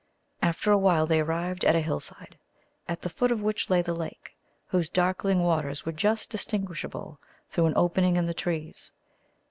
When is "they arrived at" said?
1.05-1.75